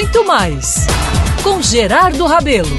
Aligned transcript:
muito 0.00 0.24
mais 0.24 0.86
com 1.44 1.60
Gerardo 1.60 2.24
Rabelo. 2.24 2.70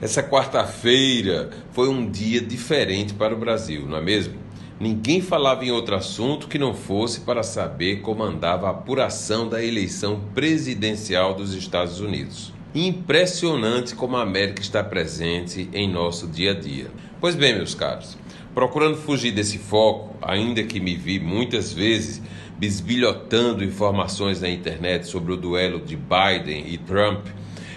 Essa 0.00 0.22
quarta-feira 0.22 1.50
foi 1.72 1.86
um 1.90 2.10
dia 2.10 2.40
diferente 2.40 3.12
para 3.12 3.34
o 3.34 3.38
Brasil, 3.38 3.86
não 3.86 3.98
é 3.98 4.00
mesmo? 4.00 4.38
Ninguém 4.80 5.20
falava 5.20 5.66
em 5.66 5.70
outro 5.70 5.94
assunto 5.94 6.48
que 6.48 6.58
não 6.58 6.72
fosse 6.72 7.20
para 7.20 7.42
saber 7.42 8.00
como 8.00 8.22
andava 8.22 8.68
a 8.68 8.70
apuração 8.70 9.46
da 9.46 9.62
eleição 9.62 10.18
presidencial 10.34 11.34
dos 11.34 11.52
Estados 11.52 12.00
Unidos. 12.00 12.50
Impressionante 12.74 13.94
como 13.94 14.16
a 14.16 14.22
América 14.22 14.62
está 14.62 14.82
presente 14.82 15.68
em 15.74 15.92
nosso 15.92 16.26
dia 16.26 16.52
a 16.52 16.54
dia. 16.54 16.90
Pois 17.20 17.34
bem, 17.34 17.54
meus 17.54 17.74
caros, 17.74 18.16
procurando 18.54 18.96
fugir 18.96 19.32
desse 19.32 19.58
foco, 19.58 20.16
ainda 20.22 20.62
que 20.62 20.80
me 20.80 20.96
vi 20.96 21.20
muitas 21.20 21.72
vezes 21.72 22.22
bisbilhotando 22.58 23.64
informações 23.64 24.40
na 24.40 24.48
internet 24.48 25.06
sobre 25.06 25.32
o 25.32 25.36
duelo 25.36 25.80
de 25.80 25.96
Biden 25.96 26.64
e 26.66 26.76
Trump, 26.76 27.26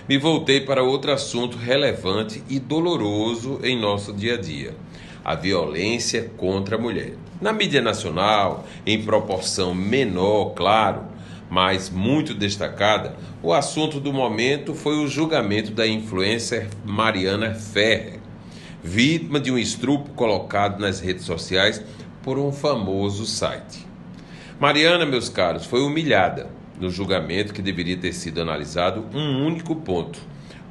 me 0.09 0.17
voltei 0.17 0.61
para 0.61 0.83
outro 0.83 1.11
assunto 1.11 1.57
relevante 1.57 2.43
e 2.49 2.59
doloroso 2.59 3.59
em 3.63 3.79
nosso 3.79 4.11
dia 4.11 4.33
a 4.33 4.37
dia: 4.37 4.75
a 5.23 5.35
violência 5.35 6.31
contra 6.35 6.75
a 6.75 6.79
mulher. 6.79 7.13
Na 7.39 7.53
mídia 7.53 7.81
nacional, 7.81 8.67
em 8.85 9.03
proporção 9.03 9.73
menor, 9.73 10.53
claro, 10.53 11.03
mas 11.49 11.89
muito 11.89 12.33
destacada, 12.33 13.15
o 13.43 13.53
assunto 13.53 13.99
do 13.99 14.13
momento 14.13 14.73
foi 14.73 14.97
o 14.97 15.07
julgamento 15.07 15.71
da 15.71 15.87
influencer 15.87 16.69
Mariana 16.85 17.53
Ferrer, 17.53 18.19
vítima 18.83 19.39
de 19.39 19.51
um 19.51 19.57
estrupo 19.57 20.11
colocado 20.11 20.79
nas 20.79 20.99
redes 20.99 21.25
sociais 21.25 21.83
por 22.23 22.37
um 22.37 22.51
famoso 22.51 23.25
site. 23.25 23.85
Mariana, 24.59 25.05
meus 25.05 25.29
caros, 25.29 25.65
foi 25.65 25.81
humilhada 25.81 26.49
no 26.79 26.89
julgamento 26.89 27.53
que 27.53 27.61
deveria 27.61 27.97
ter 27.97 28.13
sido 28.13 28.41
analisado 28.41 29.05
um 29.13 29.45
único 29.45 29.75
ponto: 29.75 30.19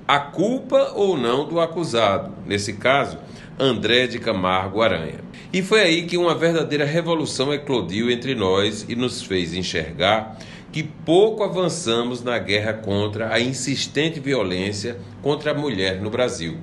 a 0.06 0.18
culpa 0.18 0.92
ou 0.94 1.16
não 1.16 1.48
do 1.48 1.60
acusado, 1.60 2.32
nesse 2.46 2.74
caso, 2.74 3.18
André 3.58 4.06
de 4.06 4.18
Camargo 4.18 4.82
Aranha. 4.82 5.20
E 5.52 5.62
foi 5.62 5.80
aí 5.80 6.06
que 6.06 6.16
uma 6.16 6.34
verdadeira 6.34 6.84
revolução 6.84 7.52
eclodiu 7.52 8.10
entre 8.10 8.34
nós 8.34 8.86
e 8.88 8.94
nos 8.94 9.22
fez 9.22 9.52
enxergar 9.54 10.38
que 10.72 10.82
pouco 10.82 11.42
avançamos 11.42 12.22
na 12.22 12.38
guerra 12.38 12.72
contra 12.74 13.32
a 13.32 13.40
insistente 13.40 14.20
violência 14.20 14.98
contra 15.20 15.50
a 15.50 15.54
mulher 15.54 16.00
no 16.00 16.10
Brasil. 16.10 16.58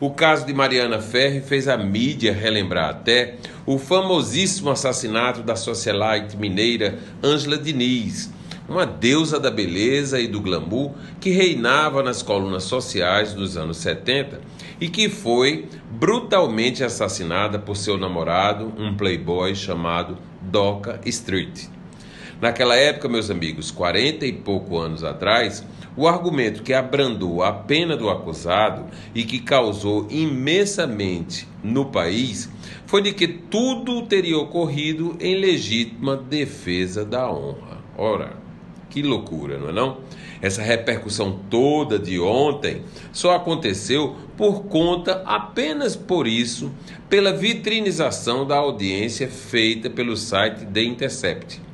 O 0.00 0.08
caso 0.08 0.46
de 0.46 0.54
Mariana 0.54 0.98
Ferri 0.98 1.42
fez 1.42 1.68
a 1.68 1.76
mídia 1.76 2.32
relembrar 2.32 2.88
até 2.88 3.34
o 3.66 3.78
famosíssimo 3.78 4.70
assassinato 4.70 5.42
da 5.42 5.54
socialite 5.54 6.38
mineira 6.38 6.98
Ângela 7.22 7.58
Diniz, 7.58 8.32
uma 8.66 8.86
deusa 8.86 9.38
da 9.38 9.50
beleza 9.50 10.18
e 10.18 10.26
do 10.26 10.40
glamour 10.40 10.92
que 11.20 11.28
reinava 11.28 12.02
nas 12.02 12.22
colunas 12.22 12.64
sociais 12.64 13.34
dos 13.34 13.58
anos 13.58 13.76
70 13.76 14.40
e 14.80 14.88
que 14.88 15.10
foi 15.10 15.68
brutalmente 15.90 16.82
assassinada 16.82 17.58
por 17.58 17.76
seu 17.76 17.98
namorado, 17.98 18.72
um 18.78 18.96
playboy 18.96 19.54
chamado 19.54 20.16
Doca 20.40 20.98
Street. 21.04 21.66
Naquela 22.40 22.74
época, 22.74 23.06
meus 23.06 23.30
amigos, 23.30 23.70
40 23.70 24.24
e 24.24 24.32
pouco 24.32 24.78
anos 24.78 25.04
atrás, 25.04 25.62
o 25.94 26.08
argumento 26.08 26.62
que 26.62 26.72
abrandou 26.72 27.42
a 27.42 27.52
pena 27.52 27.96
do 27.96 28.08
acusado 28.08 28.86
e 29.14 29.24
que 29.24 29.40
causou 29.40 30.06
imensamente 30.08 31.46
no 31.62 31.86
país 31.86 32.48
foi 32.86 33.02
de 33.02 33.12
que 33.12 33.28
tudo 33.28 34.06
teria 34.06 34.38
ocorrido 34.38 35.16
em 35.20 35.34
legítima 35.38 36.16
defesa 36.16 37.04
da 37.04 37.30
honra. 37.30 37.78
Ora, 37.98 38.32
que 38.88 39.02
loucura, 39.02 39.58
não 39.58 39.68
é 39.68 39.72
não? 39.72 39.98
Essa 40.40 40.62
repercussão 40.62 41.38
toda 41.50 41.98
de 41.98 42.18
ontem 42.18 42.82
só 43.12 43.36
aconteceu 43.36 44.16
por 44.38 44.64
conta, 44.64 45.22
apenas 45.26 45.94
por 45.94 46.26
isso, 46.26 46.72
pela 47.08 47.34
vitrinização 47.34 48.46
da 48.46 48.56
audiência 48.56 49.28
feita 49.28 49.90
pelo 49.90 50.16
site 50.16 50.64
The 50.64 50.82
Intercept. 50.82 51.69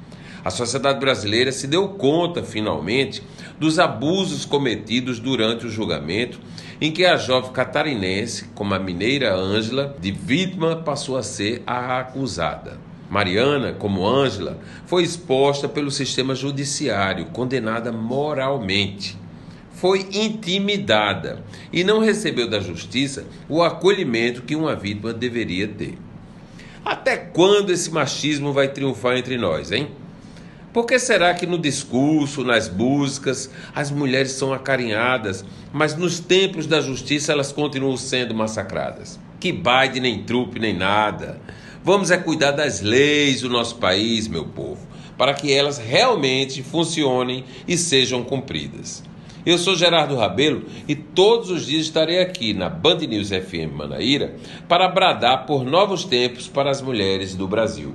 A 0.47 0.51
sociedade 0.51 1.01
brasileira 1.01 1.51
se 1.51 1.67
deu 1.67 1.89
conta, 1.89 2.41
finalmente, 2.41 3.21
dos 3.59 3.81
abusos 3.81 4.45
cometidos 4.45 5.19
durante 5.19 5.67
o 5.67 5.69
julgamento, 5.69 6.39
em 6.81 6.93
que 6.93 7.05
a 7.05 7.17
jovem 7.17 7.51
catarinense, 7.51 8.45
como 8.55 8.73
a 8.73 8.79
mineira 8.79 9.34
Ângela, 9.34 9.97
de 10.01 10.12
vítima 10.12 10.77
passou 10.77 11.17
a 11.17 11.23
ser 11.25 11.65
a 11.67 11.99
acusada. 11.99 12.79
Mariana, 13.11 13.73
como 13.73 14.07
Ângela, 14.07 14.61
foi 14.87 15.03
exposta 15.03 15.69
pelo 15.69 15.91
sistema 15.91 16.33
judiciário, 16.33 17.27
condenada 17.33 17.91
moralmente. 17.91 19.19
Foi 19.73 20.07
intimidada 20.13 21.43
e 21.73 21.83
não 21.83 21.99
recebeu 21.99 22.49
da 22.49 22.61
justiça 22.61 23.27
o 23.49 23.65
acolhimento 23.65 24.43
que 24.43 24.55
uma 24.55 24.77
vítima 24.77 25.13
deveria 25.13 25.67
ter. 25.67 25.99
Até 26.84 27.17
quando 27.17 27.73
esse 27.73 27.91
machismo 27.91 28.53
vai 28.53 28.69
triunfar 28.69 29.17
entre 29.17 29.37
nós, 29.37 29.73
hein? 29.73 29.89
Por 30.76 30.84
que 30.84 30.98
será 30.98 31.32
que 31.32 31.47
no 31.47 31.56
discurso, 31.56 32.44
nas 32.44 32.69
músicas, 32.69 33.48
as 33.75 33.91
mulheres 33.91 34.32
são 34.32 34.53
acarinhadas, 34.53 35.42
mas 35.72 35.97
nos 35.97 36.20
templos 36.20 36.66
da 36.66 36.82
justiça 36.82 37.32
elas 37.32 37.50
continuam 37.50 37.97
sendo 37.97 38.34
massacradas? 38.34 39.19
Que 39.41 39.53
baile, 39.53 40.00
nem 40.00 40.22
trupe, 40.25 40.60
nem 40.60 40.75
nada. 40.75 41.41
Vamos 41.82 42.10
é 42.10 42.19
cuidar 42.19 42.50
das 42.50 42.82
leis 42.82 43.41
do 43.41 43.48
nosso 43.48 43.76
país, 43.76 44.28
meu 44.28 44.44
povo, 44.44 44.86
para 45.16 45.32
que 45.32 45.50
elas 45.50 45.78
realmente 45.78 46.62
funcionem 46.62 47.47
e 47.66 47.78
sejam 47.78 48.22
cumpridas. 48.22 49.03
Eu 49.47 49.56
sou 49.56 49.75
Gerardo 49.75 50.15
Rabelo 50.15 50.66
e 50.86 50.94
todos 50.94 51.48
os 51.48 51.65
dias 51.65 51.86
estarei 51.86 52.20
aqui 52.20 52.53
na 52.53 52.69
Band 52.69 52.98
News 52.98 53.31
FM 53.31 53.72
Manaíra 53.72 54.36
para 54.69 54.88
bradar 54.88 55.47
por 55.47 55.65
novos 55.65 56.04
tempos 56.04 56.47
para 56.48 56.70
as 56.70 56.82
mulheres 56.82 57.34
do 57.34 57.48
Brasil 57.48 57.94